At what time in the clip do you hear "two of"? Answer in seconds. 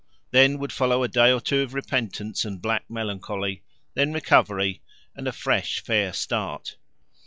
1.39-1.75